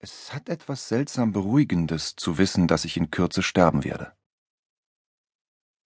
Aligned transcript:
Es 0.00 0.32
hat 0.32 0.48
etwas 0.48 0.86
seltsam 0.86 1.32
Beruhigendes 1.32 2.14
zu 2.14 2.38
wissen, 2.38 2.68
dass 2.68 2.84
ich 2.84 2.96
in 2.96 3.10
Kürze 3.10 3.42
sterben 3.42 3.82
werde. 3.82 4.12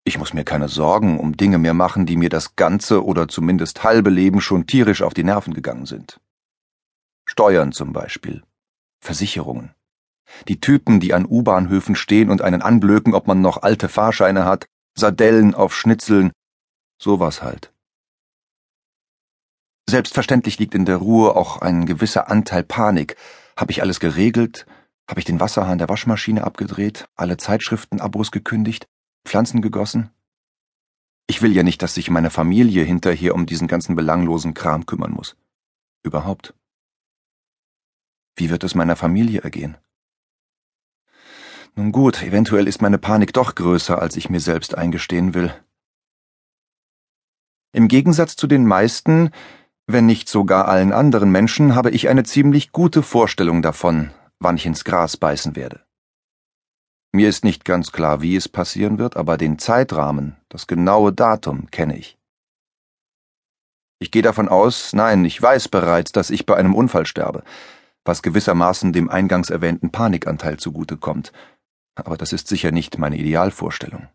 Ich 0.03 0.17
muss 0.17 0.33
mir 0.33 0.43
keine 0.43 0.67
Sorgen 0.67 1.17
um 1.17 1.37
Dinge 1.37 1.57
mehr 1.57 1.73
machen, 1.73 2.05
die 2.05 2.17
mir 2.17 2.27
das 2.27 2.57
ganze 2.57 3.05
oder 3.05 3.29
zumindest 3.29 3.83
halbe 3.83 4.09
Leben 4.09 4.41
schon 4.41 4.67
tierisch 4.67 5.01
auf 5.01 5.13
die 5.13 5.23
Nerven 5.23 5.53
gegangen 5.53 5.85
sind. 5.85 6.19
Steuern 7.25 7.71
zum 7.71 7.93
Beispiel. 7.93 8.43
Versicherungen. 8.99 9.73
Die 10.49 10.59
Typen, 10.59 10.99
die 10.99 11.13
an 11.13 11.25
U-Bahnhöfen 11.25 11.95
stehen 11.95 12.29
und 12.29 12.41
einen 12.41 12.61
anblöken, 12.61 13.13
ob 13.13 13.27
man 13.27 13.39
noch 13.39 13.61
alte 13.61 13.87
Fahrscheine 13.87 14.43
hat, 14.43 14.65
Sardellen 14.97 15.55
auf 15.55 15.73
Schnitzeln, 15.73 16.33
sowas 17.01 17.41
halt. 17.41 17.71
Selbstverständlich 19.89 20.59
liegt 20.59 20.75
in 20.75 20.85
der 20.85 20.97
Ruhe 20.97 21.35
auch 21.35 21.61
ein 21.61 21.85
gewisser 21.85 22.29
Anteil 22.29 22.63
Panik, 22.63 23.15
habe 23.55 23.71
ich 23.71 23.81
alles 23.81 23.99
geregelt? 23.99 24.65
Habe 25.07 25.19
ich 25.19 25.25
den 25.25 25.39
Wasserhahn 25.39 25.77
der 25.77 25.89
Waschmaschine 25.89 26.43
abgedreht, 26.43 27.07
alle 27.15 27.37
Zeitschriftenabos 27.37 28.31
gekündigt, 28.31 28.87
Pflanzen 29.25 29.61
gegossen? 29.61 30.11
Ich 31.27 31.41
will 31.41 31.55
ja 31.55 31.63
nicht, 31.63 31.81
dass 31.81 31.93
sich 31.93 32.09
meine 32.09 32.29
Familie 32.29 32.83
hinterher 32.83 33.35
um 33.35 33.45
diesen 33.45 33.67
ganzen 33.67 33.95
belanglosen 33.95 34.53
Kram 34.53 34.85
kümmern 34.85 35.11
muss. 35.11 35.35
Überhaupt. 36.03 36.53
Wie 38.35 38.49
wird 38.49 38.63
es 38.63 38.75
meiner 38.75 38.95
Familie 38.95 39.41
ergehen? 39.41 39.77
Nun 41.75 41.91
gut, 41.91 42.21
eventuell 42.21 42.67
ist 42.67 42.81
meine 42.81 42.97
Panik 42.97 43.33
doch 43.33 43.55
größer, 43.55 44.01
als 44.01 44.17
ich 44.17 44.29
mir 44.29 44.41
selbst 44.41 44.77
eingestehen 44.77 45.33
will. 45.33 45.53
Im 47.71 47.87
Gegensatz 47.87 48.35
zu 48.35 48.47
den 48.47 48.65
meisten 48.65 49.31
wenn 49.87 50.05
nicht 50.05 50.29
sogar 50.29 50.67
allen 50.67 50.93
anderen 50.93 51.31
Menschen, 51.31 51.75
habe 51.75 51.91
ich 51.91 52.07
eine 52.09 52.23
ziemlich 52.23 52.71
gute 52.71 53.03
Vorstellung 53.03 53.61
davon, 53.61 54.11
wann 54.39 54.55
ich 54.55 54.65
ins 54.65 54.83
Gras 54.83 55.17
beißen 55.17 55.55
werde. 55.55 55.81
Mir 57.13 57.27
ist 57.27 57.43
nicht 57.43 57.65
ganz 57.65 57.91
klar, 57.91 58.21
wie 58.21 58.35
es 58.35 58.47
passieren 58.47 58.97
wird, 58.97 59.17
aber 59.17 59.37
den 59.37 59.59
Zeitrahmen, 59.59 60.37
das 60.47 60.67
genaue 60.67 61.11
Datum 61.11 61.69
kenne 61.69 61.97
ich. 61.97 62.17
Ich 63.99 64.11
gehe 64.11 64.21
davon 64.21 64.47
aus, 64.47 64.93
nein, 64.93 65.25
ich 65.25 65.39
weiß 65.41 65.67
bereits, 65.67 66.11
dass 66.11 66.29
ich 66.29 66.45
bei 66.45 66.55
einem 66.55 66.73
Unfall 66.73 67.05
sterbe, 67.05 67.43
was 68.05 68.23
gewissermaßen 68.23 68.93
dem 68.93 69.09
eingangs 69.09 69.49
erwähnten 69.49 69.91
Panikanteil 69.91 70.57
zugutekommt, 70.57 71.33
aber 71.95 72.17
das 72.17 72.33
ist 72.33 72.47
sicher 72.47 72.71
nicht 72.71 72.97
meine 72.97 73.17
Idealvorstellung. 73.17 74.07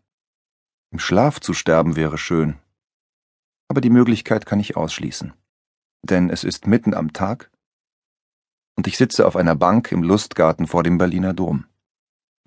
Im 0.91 0.99
Schlaf 0.99 1.39
zu 1.39 1.53
sterben 1.53 1.95
wäre 1.95 2.17
schön, 2.17 2.57
aber 3.69 3.79
die 3.79 3.89
Möglichkeit 3.89 4.45
kann 4.45 4.59
ich 4.59 4.75
ausschließen 4.75 5.33
denn 6.01 6.29
es 6.29 6.43
ist 6.43 6.67
mitten 6.67 6.93
am 6.93 7.13
Tag 7.13 7.51
und 8.77 8.87
ich 8.87 8.97
sitze 8.97 9.25
auf 9.25 9.35
einer 9.35 9.55
Bank 9.55 9.91
im 9.91 10.03
Lustgarten 10.03 10.67
vor 10.67 10.83
dem 10.83 10.97
Berliner 10.97 11.33
Dom. 11.33 11.65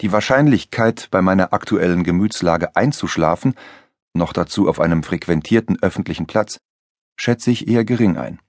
Die 0.00 0.12
Wahrscheinlichkeit, 0.12 1.08
bei 1.10 1.20
meiner 1.20 1.52
aktuellen 1.52 2.04
Gemütslage 2.04 2.74
einzuschlafen, 2.76 3.54
noch 4.14 4.32
dazu 4.32 4.68
auf 4.68 4.80
einem 4.80 5.02
frequentierten 5.02 5.82
öffentlichen 5.82 6.26
Platz, 6.26 6.58
schätze 7.16 7.50
ich 7.50 7.68
eher 7.68 7.84
gering 7.84 8.16
ein. 8.16 8.40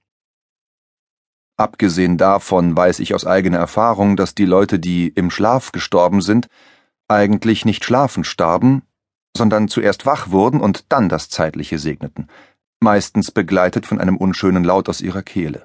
Abgesehen 1.58 2.16
davon 2.16 2.74
weiß 2.74 3.00
ich 3.00 3.14
aus 3.14 3.26
eigener 3.26 3.58
Erfahrung, 3.58 4.16
dass 4.16 4.34
die 4.34 4.46
Leute, 4.46 4.78
die 4.78 5.08
im 5.08 5.30
Schlaf 5.30 5.72
gestorben 5.72 6.22
sind, 6.22 6.48
eigentlich 7.08 7.64
nicht 7.64 7.84
schlafen 7.84 8.24
starben, 8.24 8.82
sondern 9.36 9.68
zuerst 9.68 10.06
wach 10.06 10.30
wurden 10.30 10.60
und 10.60 10.90
dann 10.90 11.08
das 11.08 11.28
Zeitliche 11.28 11.78
segneten 11.78 12.28
meistens 12.82 13.30
begleitet 13.30 13.86
von 13.86 14.00
einem 14.00 14.16
unschönen 14.16 14.64
Laut 14.64 14.88
aus 14.88 15.00
ihrer 15.00 15.22
Kehle. 15.22 15.64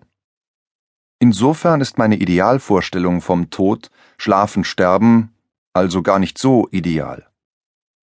Insofern 1.19 1.81
ist 1.81 1.97
meine 1.97 2.17
Idealvorstellung 2.17 3.21
vom 3.21 3.49
Tod, 3.49 3.89
Schlafen, 4.17 4.63
Sterben 4.63 5.33
also 5.77 6.01
gar 6.01 6.19
nicht 6.19 6.38
so 6.38 6.67
ideal. 6.71 7.27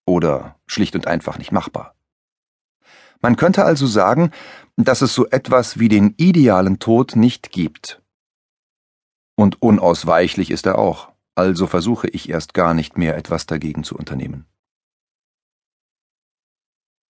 Oder 0.06 0.56
schlicht 0.66 0.94
und 0.94 1.06
einfach 1.06 1.38
nicht 1.38 1.52
machbar. 1.52 1.94
Man 3.20 3.36
könnte 3.36 3.64
also 3.64 3.86
sagen, 3.86 4.30
dass 4.76 5.02
es 5.02 5.14
so 5.14 5.26
etwas 5.26 5.78
wie 5.78 5.88
den 5.88 6.14
idealen 6.16 6.78
Tod 6.78 7.16
nicht 7.16 7.50
gibt. 7.50 8.00
Und 9.36 9.60
unausweichlich 9.60 10.50
ist 10.50 10.66
er 10.66 10.78
auch, 10.78 11.08
also 11.34 11.66
versuche 11.66 12.08
ich 12.08 12.28
erst 12.28 12.54
gar 12.54 12.74
nicht 12.74 12.96
mehr 12.96 13.16
etwas 13.16 13.46
dagegen 13.46 13.82
zu 13.82 13.96
unternehmen. 13.96 14.46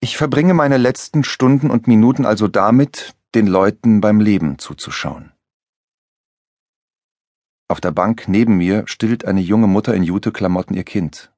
Ich 0.03 0.18
verbringe 0.18 0.53
meine 0.53 0.75
letzten 0.75 1.24
Stunden 1.24 1.72
und 1.72 1.88
Minuten 1.88 2.25
also 2.25 2.50
damit, 2.50 3.16
den 3.36 3.47
Leuten 3.47 4.02
beim 4.02 4.19
Leben 4.19 4.59
zuzuschauen. 4.59 5.31
Auf 7.69 7.80
der 7.80 7.91
Bank 7.91 8.28
neben 8.28 8.58
mir 8.58 8.84
stillt 8.86 9.24
eine 9.24 9.40
junge 9.40 9.68
Mutter 9.68 9.94
in 9.96 10.03
Juteklamotten 10.03 10.75
ihr 10.75 10.84
Kind. 10.84 11.31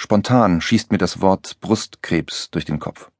Spontan 0.00 0.62
schießt 0.62 0.90
mir 0.90 0.96
das 0.96 1.20
Wort 1.20 1.60
Brustkrebs 1.60 2.50
durch 2.50 2.64
den 2.64 2.78
Kopf. 2.78 3.10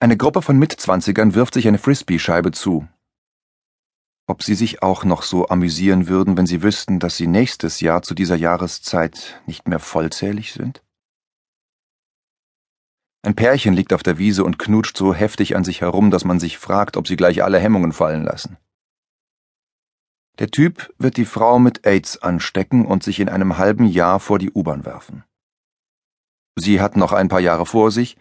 Eine 0.00 0.16
Gruppe 0.16 0.40
von 0.40 0.58
Mitzwanzigern 0.58 1.34
wirft 1.34 1.52
sich 1.52 1.68
eine 1.68 1.76
Frisbee-Scheibe 1.76 2.52
zu. 2.52 2.88
Ob 4.26 4.42
sie 4.42 4.54
sich 4.54 4.82
auch 4.82 5.04
noch 5.04 5.22
so 5.22 5.48
amüsieren 5.48 6.08
würden, 6.08 6.38
wenn 6.38 6.46
sie 6.46 6.62
wüssten, 6.62 6.98
dass 6.98 7.18
sie 7.18 7.26
nächstes 7.26 7.80
Jahr 7.80 8.00
zu 8.00 8.14
dieser 8.14 8.36
Jahreszeit 8.36 9.42
nicht 9.44 9.68
mehr 9.68 9.80
vollzählig 9.80 10.54
sind? 10.54 10.82
Ein 13.22 13.34
Pärchen 13.34 13.74
liegt 13.74 13.92
auf 13.92 14.02
der 14.02 14.18
Wiese 14.18 14.44
und 14.44 14.58
knutscht 14.58 14.96
so 14.96 15.12
heftig 15.12 15.56
an 15.56 15.64
sich 15.64 15.80
herum, 15.80 16.10
dass 16.10 16.24
man 16.24 16.38
sich 16.38 16.58
fragt, 16.58 16.96
ob 16.96 17.08
sie 17.08 17.16
gleich 17.16 17.42
alle 17.42 17.58
Hemmungen 17.58 17.92
fallen 17.92 18.22
lassen. 18.22 18.56
Der 20.38 20.50
Typ 20.50 20.94
wird 20.98 21.16
die 21.16 21.24
Frau 21.24 21.58
mit 21.58 21.84
AIDS 21.84 22.18
anstecken 22.18 22.86
und 22.86 23.02
sich 23.02 23.18
in 23.18 23.28
einem 23.28 23.58
halben 23.58 23.86
Jahr 23.86 24.20
vor 24.20 24.38
die 24.38 24.52
U-Bahn 24.52 24.84
werfen. 24.84 25.24
Sie 26.56 26.80
hat 26.80 26.96
noch 26.96 27.12
ein 27.12 27.28
paar 27.28 27.40
Jahre 27.40 27.66
vor 27.66 27.90
sich 27.90 28.16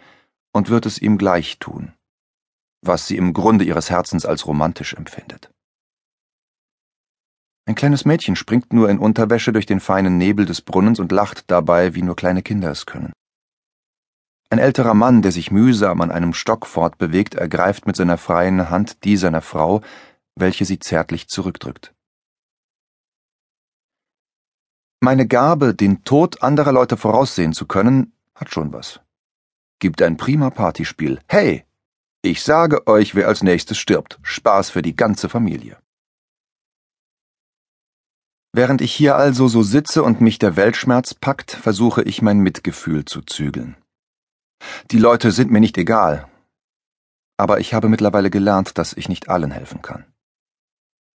und 0.51 0.69
wird 0.69 0.87
es 0.87 0.99
ihm 0.99 1.19
gleich 1.19 1.59
tun, 1.59 1.93
was 2.81 3.07
sie 3.07 3.17
im 3.17 3.33
Grunde 3.33 3.65
ihres 3.65 3.91
Herzens 3.91 4.25
als 4.25 4.47
romantisch 4.47 4.95
empfindet. 4.95 5.51
Ein 7.67 7.75
kleines 7.75 8.05
Mädchen 8.05 8.35
springt 8.35 8.73
nur 8.73 8.89
in 8.89 8.97
Unterwäsche 8.97 9.51
durch 9.51 9.65
den 9.65 9.79
feinen 9.79 10.17
Nebel 10.17 10.45
des 10.45 10.61
Brunnens 10.61 10.99
und 10.99 11.11
lacht 11.11 11.51
dabei, 11.51 11.93
wie 11.93 12.01
nur 12.01 12.15
kleine 12.15 12.41
Kinder 12.41 12.71
es 12.71 12.85
können. 12.85 13.11
Ein 14.49 14.59
älterer 14.59 14.93
Mann, 14.93 15.21
der 15.21 15.31
sich 15.31 15.51
mühsam 15.51 15.99
an 16.01 16.11
einem 16.11 16.33
Stock 16.33 16.65
fortbewegt, 16.65 17.35
ergreift 17.35 17.85
mit 17.85 17.97
seiner 17.97 18.17
freien 18.17 18.69
Hand 18.69 19.03
die 19.03 19.17
seiner 19.17 19.41
Frau, 19.41 19.81
welche 20.35 20.63
sie 20.63 20.79
zärtlich 20.79 21.27
zurückdrückt. 21.27 21.93
Meine 25.01 25.27
Gabe, 25.27 25.75
den 25.75 26.03
Tod 26.03 26.41
anderer 26.41 26.71
Leute 26.71 26.97
voraussehen 26.97 27.53
zu 27.53 27.65
können, 27.65 28.13
hat 28.35 28.51
schon 28.51 28.71
was. 28.73 29.01
Gibt 29.79 30.01
ein 30.01 30.17
prima 30.17 30.49
Partyspiel. 30.49 31.19
Hey! 31.27 31.65
Ich 32.23 32.41
sage 32.41 32.87
euch, 32.87 33.13
wer 33.15 33.27
als 33.27 33.43
nächstes 33.43 33.77
stirbt. 33.77 34.17
Spaß 34.23 34.71
für 34.71 34.81
die 34.81 34.95
ganze 34.95 35.29
Familie. 35.29 35.77
Während 38.53 38.81
ich 38.81 38.91
hier 38.91 39.15
also 39.15 39.47
so 39.47 39.61
sitze 39.61 40.01
und 40.01 40.19
mich 40.19 40.39
der 40.39 40.55
Weltschmerz 40.55 41.13
packt, 41.13 41.51
versuche 41.51 42.01
ich 42.01 42.23
mein 42.23 42.39
Mitgefühl 42.39 43.05
zu 43.05 43.21
zügeln. 43.21 43.75
Die 44.91 44.99
Leute 44.99 45.31
sind 45.31 45.51
mir 45.51 45.59
nicht 45.59 45.77
egal. 45.77 46.29
Aber 47.37 47.59
ich 47.59 47.73
habe 47.73 47.89
mittlerweile 47.89 48.29
gelernt, 48.29 48.77
dass 48.77 48.93
ich 48.93 49.09
nicht 49.09 49.29
allen 49.29 49.51
helfen 49.51 49.81
kann. 49.81 50.05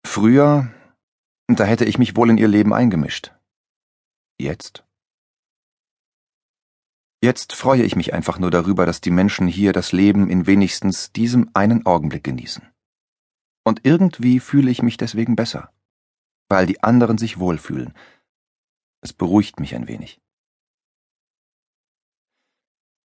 Früher, 0.04 0.68
da 1.46 1.64
hätte 1.64 1.84
ich 1.84 1.98
mich 1.98 2.16
wohl 2.16 2.30
in 2.30 2.38
ihr 2.38 2.48
Leben 2.48 2.74
eingemischt. 2.74 3.34
Jetzt? 4.40 4.84
Jetzt 7.20 7.52
freue 7.52 7.82
ich 7.82 7.96
mich 7.96 8.14
einfach 8.14 8.38
nur 8.38 8.50
darüber, 8.50 8.86
dass 8.86 9.00
die 9.00 9.10
Menschen 9.10 9.48
hier 9.48 9.72
das 9.72 9.92
Leben 9.92 10.30
in 10.30 10.46
wenigstens 10.46 11.12
diesem 11.12 11.50
einen 11.52 11.84
Augenblick 11.84 12.22
genießen. 12.22 12.62
Und 13.64 13.84
irgendwie 13.84 14.38
fühle 14.40 14.70
ich 14.70 14.82
mich 14.82 14.96
deswegen 14.96 15.34
besser, 15.34 15.72
weil 16.48 16.66
die 16.66 16.82
anderen 16.82 17.18
sich 17.18 17.38
wohlfühlen. 17.38 17.92
Es 19.00 19.12
beruhigt 19.12 19.58
mich 19.60 19.74
ein 19.74 19.88
wenig. 19.88 20.20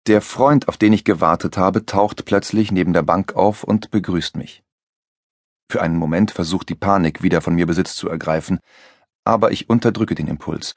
Der 0.06 0.22
Freund, 0.22 0.68
auf 0.68 0.76
den 0.76 0.92
ich 0.92 1.04
gewartet 1.04 1.56
habe, 1.56 1.84
taucht 1.84 2.24
plötzlich 2.26 2.70
neben 2.70 2.92
der 2.92 3.02
Bank 3.02 3.34
auf 3.34 3.64
und 3.64 3.90
begrüßt 3.90 4.36
mich. 4.36 4.62
Für 5.68 5.82
einen 5.82 5.96
Moment 5.96 6.30
versucht 6.30 6.68
die 6.68 6.76
Panik 6.76 7.24
wieder 7.24 7.40
von 7.40 7.56
mir 7.56 7.66
Besitz 7.66 7.96
zu 7.96 8.08
ergreifen, 8.08 8.60
aber 9.24 9.50
ich 9.50 9.68
unterdrücke 9.68 10.14
den 10.14 10.28
Impuls. 10.28 10.76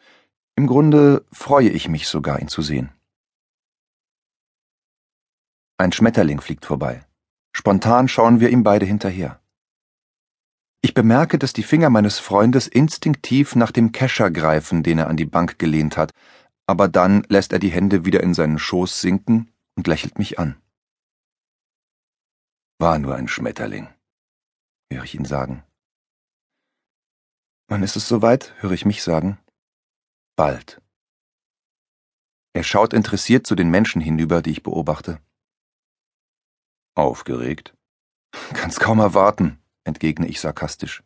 Im 0.56 0.66
Grunde 0.66 1.26
freue 1.32 1.70
ich 1.70 1.88
mich 1.88 2.08
sogar, 2.08 2.40
ihn 2.40 2.48
zu 2.48 2.64
sehen. 2.64 2.90
Ein 5.78 5.92
Schmetterling 5.92 6.42
fliegt 6.42 6.66
vorbei. 6.66 7.06
Spontan 7.54 8.08
schauen 8.08 8.40
wir 8.40 8.50
ihm 8.50 8.64
beide 8.64 8.86
hinterher. 8.86 9.40
Ich 10.82 10.96
bemerke, 10.96 11.38
dass 11.38 11.54
die 11.54 11.64
Finger 11.64 11.92
meines 11.92 12.18
Freundes 12.18 12.68
instinktiv 12.68 13.56
nach 13.56 13.72
dem 13.72 13.92
Kescher 13.92 14.32
greifen, 14.32 14.82
den 14.82 14.98
er 14.98 15.08
an 15.08 15.18
die 15.18 15.26
Bank 15.26 15.60
gelehnt 15.60 15.98
hat, 15.98 16.14
aber 16.70 16.88
dann 16.88 17.24
lässt 17.30 17.52
er 17.52 17.58
die 17.58 17.72
Hände 17.72 18.06
wieder 18.06 18.22
in 18.22 18.36
seinen 18.36 18.60
Schoß 18.60 19.02
sinken 19.02 19.52
und 19.76 19.88
lächelt 19.88 20.20
mich 20.20 20.38
an. 20.38 20.62
War 22.78 23.00
nur 23.00 23.16
ein 23.16 23.28
Schmetterling, 23.28 23.88
höre 24.92 25.04
ich 25.04 25.16
ihn 25.16 25.26
sagen. 25.26 25.64
Wann 27.70 27.82
ist 27.82 27.96
es 27.96 28.08
soweit? 28.08 28.54
höre 28.62 28.74
ich 28.74 28.86
mich 28.86 29.02
sagen. 29.02 29.40
Bald. 30.36 30.80
Er 32.54 32.64
schaut 32.64 32.94
interessiert 32.94 33.48
zu 33.48 33.56
den 33.56 33.72
Menschen 33.72 34.00
hinüber, 34.00 34.44
die 34.44 34.52
ich 34.52 34.62
beobachte. 34.62 35.20
Aufgeregt? 36.94 37.76
Kann's 38.54 38.80
kaum 38.80 39.00
erwarten, 39.00 39.60
entgegne 39.86 40.28
ich 40.28 40.40
sarkastisch. 40.40 41.04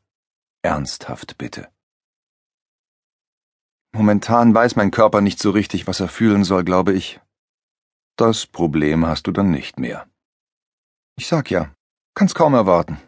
Ernsthaft 0.62 1.38
bitte. 1.38 1.72
Momentan 3.96 4.56
weiß 4.56 4.76
mein 4.76 4.90
Körper 4.90 5.22
nicht 5.22 5.40
so 5.40 5.52
richtig, 5.52 5.86
was 5.86 6.00
er 6.00 6.08
fühlen 6.08 6.44
soll, 6.44 6.64
glaube 6.64 6.94
ich. 6.94 7.20
Das 8.16 8.48
Problem 8.48 9.06
hast 9.06 9.28
du 9.28 9.32
dann 9.32 9.52
nicht 9.52 9.80
mehr. 9.80 10.08
Ich 11.16 11.28
sag 11.28 11.52
ja, 11.52 11.74
kann's 12.16 12.34
kaum 12.34 12.56
erwarten. 12.56 13.00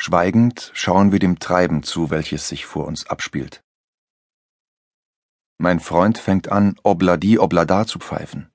Schweigend 0.00 0.72
schauen 0.74 1.12
wir 1.12 1.20
dem 1.20 1.38
Treiben 1.38 1.84
zu, 1.84 2.10
welches 2.10 2.48
sich 2.48 2.66
vor 2.66 2.86
uns 2.86 3.06
abspielt. 3.06 3.62
Mein 5.58 5.78
Freund 5.78 6.18
fängt 6.18 6.50
an, 6.50 6.74
Obladi 6.82 7.38
Oblada 7.38 7.86
zu 7.86 8.00
pfeifen. 8.00 8.50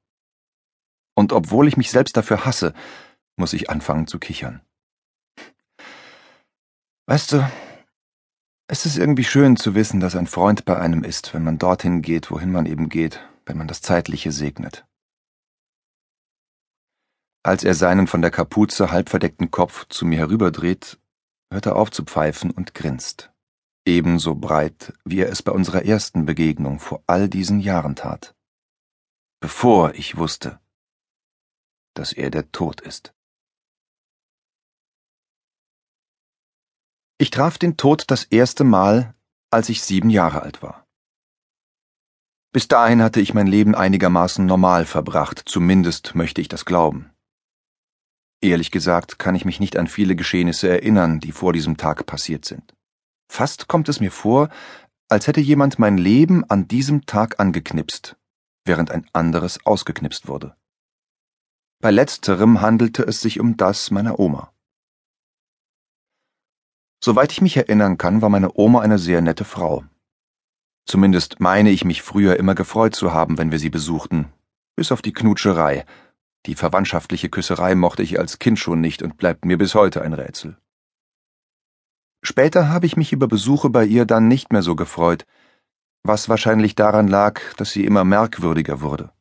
Und 1.15 1.31
obwohl 1.31 1.69
ich 1.69 1.77
mich 1.77 1.91
selbst 1.91 2.17
dafür 2.17 2.43
hasse, 2.43 2.73
muss 3.37 3.53
ich 3.53 3.69
anfangen 3.69 4.07
zu 4.07 4.19
kichern. 4.19 4.61
Weißt 7.05 7.31
du, 7.31 7.49
es 8.67 8.85
ist 8.85 8.97
irgendwie 8.97 9.23
schön 9.23 9.55
zu 9.55 9.75
wissen, 9.75 10.01
dass 10.01 10.15
ein 10.15 10.27
Freund 10.27 10.65
bei 10.65 10.77
einem 10.77 11.03
ist, 11.03 11.33
wenn 11.33 11.43
man 11.43 11.57
dorthin 11.57 12.01
geht, 12.01 12.29
wohin 12.31 12.51
man 12.51 12.65
eben 12.65 12.89
geht, 12.89 13.25
wenn 13.45 13.57
man 13.57 13.67
das 13.67 13.81
Zeitliche 13.81 14.33
segnet. 14.33 14.85
Als 17.43 17.63
er 17.63 17.75
seinen 17.75 18.07
von 18.07 18.21
der 18.21 18.31
Kapuze 18.31 18.91
halb 18.91 19.09
verdeckten 19.09 19.51
Kopf 19.51 19.87
zu 19.87 20.05
mir 20.05 20.17
herüberdreht, 20.17 20.99
hört 21.49 21.65
er 21.65 21.77
auf 21.77 21.91
zu 21.91 22.03
pfeifen 22.03 22.51
und 22.51 22.73
grinst, 22.73 23.31
ebenso 23.85 24.35
breit, 24.35 24.93
wie 25.05 25.21
er 25.21 25.29
es 25.29 25.41
bei 25.41 25.53
unserer 25.53 25.85
ersten 25.85 26.25
Begegnung 26.25 26.79
vor 26.79 27.01
all 27.07 27.29
diesen 27.29 27.61
Jahren 27.61 27.95
tat, 27.95 28.35
bevor 29.39 29.93
ich 29.93 30.17
wusste, 30.17 30.59
dass 31.93 32.11
er 32.11 32.31
der 32.31 32.51
Tod 32.51 32.81
ist. 32.81 33.13
Ich 37.19 37.31
traf 37.31 37.57
den 37.57 37.77
Tod 37.77 38.05
das 38.07 38.25
erste 38.25 38.63
Mal, 38.63 39.15
als 39.49 39.69
ich 39.69 39.81
sieben 39.81 40.11
Jahre 40.11 40.43
alt 40.43 40.61
war. 40.61 40.85
Bis 42.51 42.67
dahin 42.67 43.01
hatte 43.01 43.21
ich 43.21 43.33
mein 43.33 43.47
Leben 43.47 43.73
einigermaßen 43.73 44.45
normal 44.45 44.85
verbracht, 44.85 45.41
zumindest 45.45 46.13
möchte 46.13 46.41
ich 46.41 46.47
das 46.47 46.65
glauben. 46.65 47.11
Ehrlich 48.39 48.69
gesagt 48.69 49.17
kann 49.17 49.33
ich 49.33 49.45
mich 49.45 49.59
nicht 49.59 49.77
an 49.77 49.87
viele 49.87 50.15
Geschehnisse 50.15 50.69
erinnern, 50.69 51.19
die 51.19 51.31
vor 51.31 51.53
diesem 51.53 51.77
Tag 51.77 52.05
passiert 52.05 52.45
sind. 52.45 52.75
Fast 53.31 53.67
kommt 53.67 53.89
es 53.89 53.99
mir 53.99 54.11
vor, 54.11 54.49
als 55.09 55.25
hätte 55.25 55.41
jemand 55.41 55.79
mein 55.79 55.97
Leben 55.97 56.43
an 56.49 56.67
diesem 56.67 57.07
Tag 57.07 57.39
angeknipst, 57.39 58.15
während 58.63 58.91
ein 58.91 59.07
anderes 59.13 59.65
ausgeknipst 59.65 60.27
wurde. 60.27 60.55
Bei 61.79 61.89
letzterem 61.89 62.61
handelte 62.61 63.03
es 63.03 63.21
sich 63.21 63.39
um 63.39 63.57
das 63.57 63.89
meiner 63.89 64.19
Oma. 64.19 64.53
Soweit 67.03 67.31
ich 67.31 67.41
mich 67.41 67.57
erinnern 67.57 67.97
kann, 67.97 68.21
war 68.21 68.29
meine 68.29 68.51
Oma 68.57 68.81
eine 68.81 68.97
sehr 68.97 69.21
nette 69.21 69.45
Frau. 69.45 69.83
Zumindest 70.85 71.39
meine 71.39 71.69
ich 71.69 71.85
mich 71.85 72.01
früher 72.01 72.37
immer 72.37 72.55
gefreut 72.55 72.95
zu 72.95 73.13
haben, 73.13 73.37
wenn 73.37 73.51
wir 73.51 73.59
sie 73.59 73.69
besuchten, 73.69 74.31
bis 74.75 74.91
auf 74.91 75.01
die 75.01 75.13
Knutscherei, 75.13 75.85
die 76.45 76.55
verwandtschaftliche 76.55 77.27
Küsserei 77.27 77.75
mochte 77.75 78.03
ich 78.03 78.19
als 78.19 78.39
Kind 78.39 78.57
schon 78.57 78.79
nicht 78.79 79.01
und 79.03 79.17
bleibt 79.17 79.43
mir 79.43 79.57
bis 79.57 79.75
heute 79.75 80.01
ein 80.01 80.13
Rätsel. 80.13 80.57
Später 82.23 82.69
habe 82.69 82.85
ich 82.85 82.95
mich 82.95 83.11
über 83.11 83.27
Besuche 83.27 83.69
bei 83.69 83.85
ihr 83.85 84.05
dann 84.05 84.27
nicht 84.29 84.51
mehr 84.53 84.61
so 84.61 84.75
gefreut, 84.75 85.25
was 86.03 86.29
wahrscheinlich 86.29 86.75
daran 86.75 87.07
lag, 87.09 87.41
dass 87.57 87.71
sie 87.71 87.83
immer 87.85 88.05
merkwürdiger 88.05 88.79
wurde. 88.79 89.11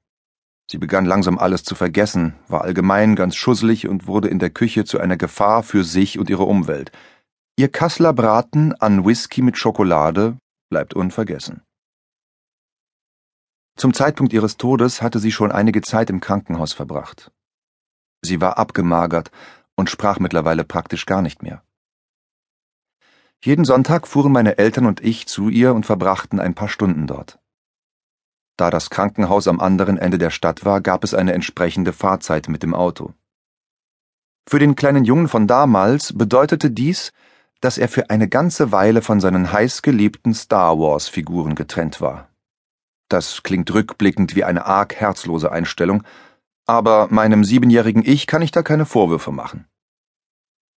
Sie 0.71 0.79
begann 0.79 1.05
langsam 1.05 1.39
alles 1.39 1.65
zu 1.65 1.75
vergessen, 1.75 2.35
war 2.49 2.63
allgemein 2.63 3.17
ganz 3.17 3.35
schusselig 3.35 3.89
und 3.89 4.07
wurde 4.07 4.29
in 4.29 4.39
der 4.39 4.51
Küche 4.51 4.85
zu 4.85 4.99
einer 5.01 5.17
Gefahr 5.17 5.63
für 5.63 5.85
sich 5.85 6.19
und 6.19 6.31
ihre 6.31 6.45
Umwelt. 6.45 6.93
Ihr 7.59 7.73
Kassler 7.73 8.13
Braten 8.13 8.75
an 8.75 9.07
Whisky 9.07 9.41
mit 9.41 9.57
Schokolade 9.57 10.37
bleibt 10.69 10.93
unvergessen. 10.93 11.63
Zum 13.79 13.95
Zeitpunkt 13.95 14.35
ihres 14.35 14.59
Todes 14.59 15.01
hatte 15.01 15.19
sie 15.21 15.33
schon 15.33 15.51
einige 15.51 15.81
Zeit 15.81 16.11
im 16.11 16.21
Krankenhaus 16.21 16.75
verbracht. 16.75 17.33
Sie 18.21 18.43
war 18.43 18.59
abgemagert 18.59 19.31
und 19.75 19.89
sprach 19.89 20.19
mittlerweile 20.19 20.65
praktisch 20.65 21.07
gar 21.07 21.23
nicht 21.23 21.43
mehr. 21.43 21.65
Jeden 23.43 23.65
Sonntag 23.65 24.07
fuhren 24.07 24.33
meine 24.33 24.59
Eltern 24.59 24.85
und 24.85 25.01
ich 25.01 25.27
zu 25.27 25.49
ihr 25.49 25.73
und 25.73 25.87
verbrachten 25.87 26.41
ein 26.41 26.55
paar 26.55 26.69
Stunden 26.69 27.07
dort. 27.07 27.39
Da 28.59 28.69
das 28.69 28.91
Krankenhaus 28.91 29.49
am 29.49 29.61
anderen 29.61 29.97
Ende 29.97 30.19
der 30.19 30.31
Stadt 30.31 30.67
war, 30.67 30.83
gab 30.83 31.05
es 31.05 31.15
eine 31.15 31.33
entsprechende 31.33 31.95
Fahrzeit 31.95 32.51
mit 32.51 32.63
dem 32.63 32.75
Auto. 32.75 33.15
Für 34.47 34.59
den 34.59 34.77
kleinen 34.77 35.07
Jungen 35.07 35.29
von 35.29 35.47
damals 35.47 36.13
bedeutete 36.13 36.71
dies, 36.71 37.13
dass 37.61 37.79
er 37.79 37.89
für 37.89 38.11
eine 38.11 38.29
ganze 38.29 38.73
Weile 38.73 39.03
von 39.03 39.21
seinen 39.21 39.53
heißgeliebten 39.53 40.35
Star 40.35 40.79
Wars 40.79 41.09
Figuren 41.09 41.55
getrennt 41.55 42.01
war. 42.01 42.29
Das 43.09 43.43
klingt 43.43 43.73
rückblickend 43.73 44.35
wie 44.35 44.45
eine 44.45 44.67
arg 44.67 44.95
herzlose 44.95 45.53
Einstellung, 45.53 46.03
aber 46.67 47.09
meinem 47.11 47.45
siebenjährigen 47.45 48.03
Ich 48.05 48.27
kann 48.27 48.43
ich 48.43 48.51
da 48.51 48.63
keine 48.63 48.87
Vorwürfe 48.87 49.33
machen. 49.33 49.67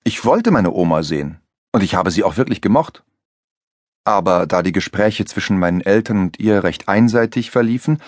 Ich 0.05 0.25
wollte 0.25 0.51
meine 0.51 0.73
Oma 0.73 1.03
sehen, 1.03 1.41
und 1.73 1.83
ich 1.83 1.95
habe 1.95 2.11
sie 2.11 2.25
auch 2.25 2.37
wirklich 2.37 2.61
gemocht. 2.61 3.03
Aber 4.05 4.47
da 4.47 4.63
die 4.63 4.73
Gespräche 4.73 5.25
zwischen 5.25 5.59
meinen 5.59 5.81
Eltern 5.81 6.19
und 6.19 6.41
ihr 6.41 6.65
recht 6.65 6.89
einseitig 6.89 7.51
verliefen, 7.51 8.01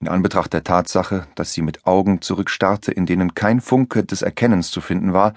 in 0.00 0.08
Anbetracht 0.08 0.52
der 0.52 0.64
Tatsache, 0.64 1.26
dass 1.34 1.52
sie 1.52 1.62
mit 1.62 1.86
Augen 1.86 2.22
zurückstarrte, 2.22 2.92
in 2.92 3.06
denen 3.06 3.34
kein 3.34 3.60
Funke 3.60 4.04
des 4.04 4.22
Erkennens 4.22 4.70
zu 4.70 4.80
finden 4.80 5.12
war, 5.12 5.34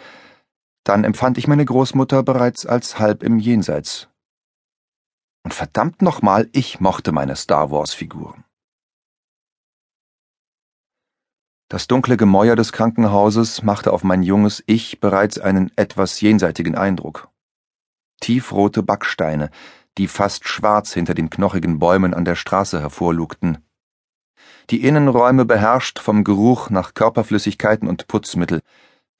dann 0.83 1.04
empfand 1.04 1.38
ich 1.38 1.48
meine 1.48 1.66
Großmutter 1.66 2.24
bereits 2.24 2.66
als 2.66 3.00
halb 3.00 3.24
im 3.24 3.39
Jenseits 3.39 4.12
und 5.44 5.54
verdammt 5.54 6.01
nochmal, 6.01 6.50
ich 6.51 6.80
mochte 6.80 7.12
meine 7.12 7.36
Star 7.36 7.72
Wars-Figuren. 7.72 8.44
Das 11.69 11.88
dunkle 11.88 12.18
Gemäuer 12.18 12.56
des 12.56 12.74
Krankenhauses 12.74 13.63
machte 13.63 13.94
auf 13.94 14.04
mein 14.04 14.24
junges 14.24 14.62
Ich 14.68 15.00
bereits 15.00 15.39
einen 15.39 15.72
etwas 15.78 16.19
jenseitigen 16.19 16.75
Eindruck. 16.75 17.30
Tiefrote 18.19 18.83
Backsteine, 18.83 19.50
die 19.97 20.07
fast 20.07 20.47
schwarz 20.47 20.94
hinter 20.94 21.14
den 21.14 21.30
knochigen 21.30 21.80
Bäumen 21.80 22.14
an 22.14 22.26
der 22.26 22.35
Straße 22.35 22.81
hervorlugten. 22.81 23.66
Die 24.69 24.83
Innenräume 24.83 25.45
beherrscht 25.45 26.00
vom 26.00 26.23
Geruch 26.23 26.69
nach 26.69 26.94
Körperflüssigkeiten 26.94 27.88
und 27.88 28.07
Putzmittel, 28.07 28.61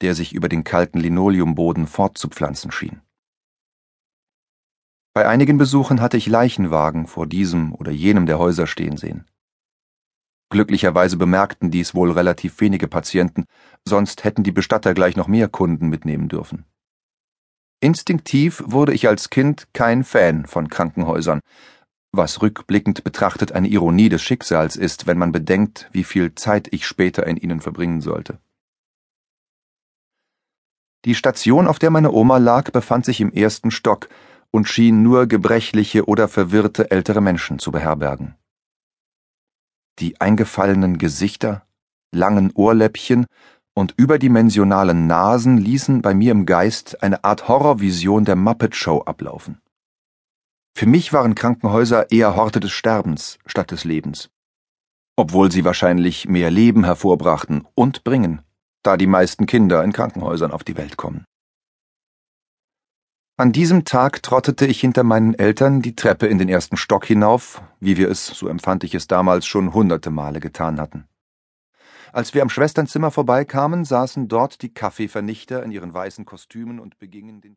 der 0.02 0.14
sich 0.14 0.34
über 0.34 0.48
den 0.48 0.64
kalten 0.64 0.98
Linoleumboden 0.98 1.86
fortzupflanzen 1.86 2.70
schien. 2.70 3.00
Bei 5.14 5.28
einigen 5.28 5.58
Besuchen 5.58 6.00
hatte 6.00 6.16
ich 6.16 6.26
Leichenwagen 6.26 7.06
vor 7.06 7.26
diesem 7.26 7.74
oder 7.74 7.90
jenem 7.90 8.26
der 8.26 8.38
Häuser 8.38 8.66
stehen 8.66 8.96
sehen. 8.96 9.26
Glücklicherweise 10.50 11.16
bemerkten 11.16 11.70
dies 11.70 11.94
wohl 11.94 12.10
relativ 12.10 12.60
wenige 12.60 12.88
Patienten, 12.88 13.44
sonst 13.86 14.24
hätten 14.24 14.42
die 14.42 14.52
Bestatter 14.52 14.92
gleich 14.92 15.16
noch 15.16 15.28
mehr 15.28 15.48
Kunden 15.48 15.88
mitnehmen 15.88 16.28
dürfen. 16.28 16.66
Instinktiv 17.80 18.62
wurde 18.66 18.92
ich 18.92 19.08
als 19.08 19.30
Kind 19.30 19.68
kein 19.72 20.04
Fan 20.04 20.46
von 20.46 20.68
Krankenhäusern, 20.68 21.40
was 22.12 22.42
rückblickend 22.42 23.02
betrachtet 23.02 23.52
eine 23.52 23.68
Ironie 23.68 24.08
des 24.08 24.22
Schicksals 24.22 24.76
ist, 24.76 25.06
wenn 25.06 25.18
man 25.18 25.32
bedenkt, 25.32 25.88
wie 25.92 26.04
viel 26.04 26.34
Zeit 26.34 26.68
ich 26.70 26.86
später 26.86 27.26
in 27.26 27.38
ihnen 27.38 27.60
verbringen 27.60 28.02
sollte. 28.02 28.38
Die 31.04 31.14
Station, 31.14 31.66
auf 31.66 31.78
der 31.78 31.90
meine 31.90 32.12
Oma 32.12 32.38
lag, 32.38 32.70
befand 32.70 33.04
sich 33.04 33.20
im 33.20 33.32
ersten 33.32 33.70
Stock, 33.70 34.08
und 34.52 34.68
schien 34.68 35.02
nur 35.02 35.26
gebrechliche 35.26 36.04
oder 36.06 36.28
verwirrte 36.28 36.90
ältere 36.90 37.20
Menschen 37.20 37.58
zu 37.58 37.72
beherbergen. 37.72 38.36
Die 39.98 40.20
eingefallenen 40.20 40.98
Gesichter, 40.98 41.66
langen 42.12 42.52
Ohrläppchen 42.54 43.26
und 43.74 43.94
überdimensionalen 43.96 45.06
Nasen 45.06 45.58
ließen 45.58 46.02
bei 46.02 46.14
mir 46.14 46.32
im 46.32 46.46
Geist 46.46 47.02
eine 47.02 47.24
Art 47.24 47.48
Horrorvision 47.48 48.24
der 48.24 48.36
Muppet 48.36 48.76
Show 48.76 49.00
ablaufen. 49.00 49.60
Für 50.74 50.86
mich 50.86 51.12
waren 51.12 51.34
Krankenhäuser 51.34 52.10
eher 52.10 52.36
Horte 52.36 52.60
des 52.60 52.72
Sterbens 52.72 53.38
statt 53.46 53.70
des 53.70 53.84
Lebens, 53.84 54.30
obwohl 55.16 55.50
sie 55.50 55.64
wahrscheinlich 55.64 56.28
mehr 56.28 56.50
Leben 56.50 56.84
hervorbrachten 56.84 57.66
und 57.74 58.04
bringen, 58.04 58.42
da 58.82 58.96
die 58.96 59.06
meisten 59.06 59.46
Kinder 59.46 59.82
in 59.84 59.92
Krankenhäusern 59.92 60.52
auf 60.52 60.64
die 60.64 60.76
Welt 60.76 60.96
kommen. 60.96 61.24
An 63.36 63.50
diesem 63.50 63.84
Tag 63.84 64.22
trottete 64.22 64.66
ich 64.66 64.80
hinter 64.80 65.02
meinen 65.02 65.34
Eltern 65.34 65.82
die 65.82 65.96
Treppe 65.96 66.28
in 66.28 66.38
den 66.38 66.48
ersten 66.48 66.76
Stock 66.76 67.04
hinauf, 67.04 67.60
wie 67.80 67.96
wir 67.96 68.08
es, 68.08 68.26
so 68.26 68.46
empfand 68.46 68.84
ich 68.84 68.94
es 68.94 69.08
damals, 69.08 69.46
schon 69.46 69.74
hunderte 69.74 70.10
Male 70.10 70.38
getan 70.38 70.80
hatten. 70.80 71.08
Als 72.12 72.34
wir 72.34 72.42
am 72.42 72.50
Schwesternzimmer 72.50 73.10
vorbeikamen, 73.10 73.84
saßen 73.84 74.28
dort 74.28 74.62
die 74.62 74.72
Kaffeevernichter 74.72 75.64
in 75.64 75.72
ihren 75.72 75.92
weißen 75.92 76.24
Kostümen 76.24 76.78
und 76.78 77.00
begingen 77.00 77.40
den 77.40 77.50